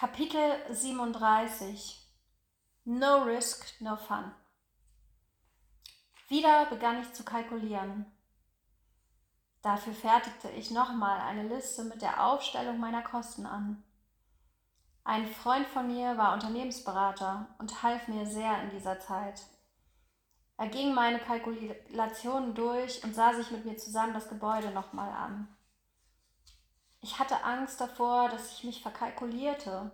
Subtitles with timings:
[0.00, 1.94] Kapitel 37
[2.86, 4.32] No Risk, No Fun.
[6.28, 8.06] Wieder begann ich zu kalkulieren.
[9.60, 13.84] Dafür fertigte ich nochmal eine Liste mit der Aufstellung meiner Kosten an.
[15.04, 19.42] Ein Freund von mir war Unternehmensberater und half mir sehr in dieser Zeit.
[20.56, 25.54] Er ging meine Kalkulationen durch und sah sich mit mir zusammen das Gebäude nochmal an.
[27.00, 29.90] Ich hatte Angst davor, dass ich mich verkalkulierte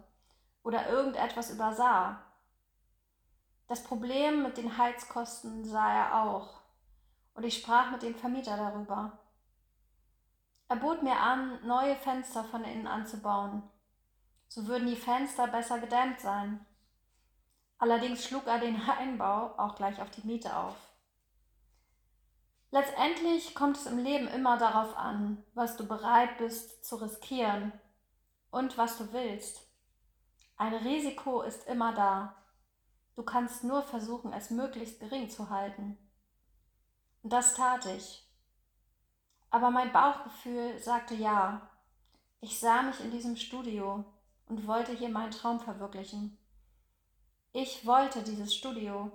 [0.62, 2.20] oder irgendetwas übersah.
[3.68, 6.60] Das Problem mit den Heizkosten sah er auch
[7.34, 9.18] und ich sprach mit dem Vermieter darüber.
[10.68, 13.62] Er bot mir an, neue Fenster von innen anzubauen.
[14.48, 16.64] So würden die Fenster besser gedämmt sein.
[17.78, 20.76] Allerdings schlug er den Einbau auch gleich auf die Miete auf.
[22.70, 27.72] Letztendlich kommt es im Leben immer darauf an, was du bereit bist zu riskieren
[28.50, 29.62] und was du willst.
[30.56, 32.34] Ein Risiko ist immer da.
[33.14, 35.96] Du kannst nur versuchen, es möglichst gering zu halten.
[37.22, 38.26] Und das tat ich.
[39.50, 41.70] Aber mein Bauchgefühl sagte ja.
[42.40, 44.04] Ich sah mich in diesem Studio
[44.46, 46.38] und wollte hier meinen Traum verwirklichen.
[47.52, 49.10] Ich wollte dieses Studio.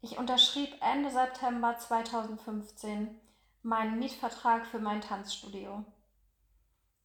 [0.00, 3.18] Ich unterschrieb Ende September 2015
[3.62, 5.84] meinen Mietvertrag für mein Tanzstudio.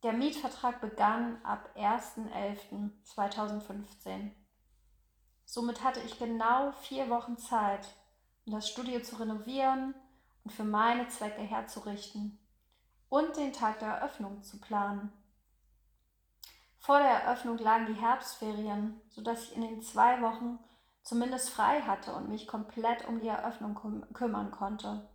[0.03, 4.31] Der Mietvertrag begann ab 1.11.2015.
[5.45, 7.88] Somit hatte ich genau vier Wochen Zeit,
[8.45, 9.95] um das Studio zu renovieren
[10.44, 12.38] und für meine Zwecke herzurichten
[13.09, 15.12] und den Tag der Eröffnung zu planen.
[16.80, 20.58] Vor der Eröffnung lagen die Herbstferien, sodass ich in den zwei Wochen
[21.03, 25.07] zumindest frei hatte und mich komplett um die Eröffnung küm kümmern konnte.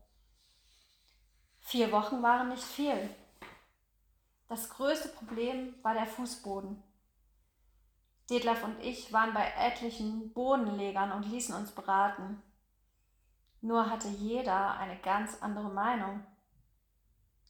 [1.60, 3.10] Vier Wochen waren nicht viel.
[4.48, 6.82] Das größte Problem war der Fußboden.
[8.30, 12.42] Detlef und ich waren bei etlichen Bodenlegern und ließen uns beraten.
[13.60, 16.24] Nur hatte jeder eine ganz andere Meinung.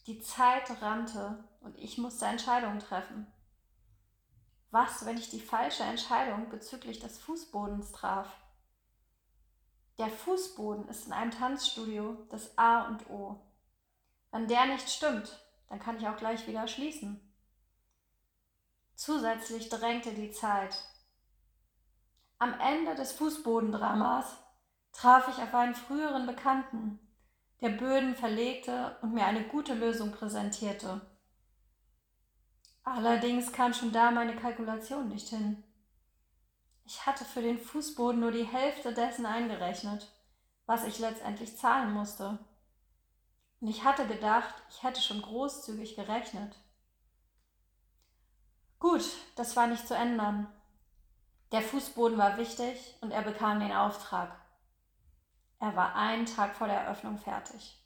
[0.06, 3.26] Die Zeit rannte und ich musste Entscheidungen treffen.
[4.71, 8.28] Was, wenn ich die falsche Entscheidung bezüglich des Fußbodens traf?
[9.99, 13.41] Der Fußboden ist in einem Tanzstudio das A und O.
[14.31, 17.21] Wenn der nicht stimmt, dann kann ich auch gleich wieder schließen.
[18.94, 20.76] Zusätzlich drängte die Zeit.
[22.38, 24.37] Am Ende des Fußbodendramas
[24.93, 26.99] traf ich auf einen früheren Bekannten,
[27.62, 31.00] der Böden verlegte und mir eine gute Lösung präsentierte.
[32.86, 35.64] Allerdings kam schon da meine Kalkulation nicht hin.
[36.84, 40.08] Ich hatte für den Fußboden nur die Hälfte dessen eingerechnet,
[40.66, 42.38] was ich letztendlich zahlen musste.
[43.60, 46.54] Und ich hatte gedacht, ich hätte schon großzügig gerechnet.
[48.78, 49.04] Gut,
[49.34, 50.46] das war nicht zu ändern.
[51.50, 54.30] Der Fußboden war wichtig und er bekam den Auftrag.
[55.58, 57.82] Er war einen Tag vor der Eröffnung fertig.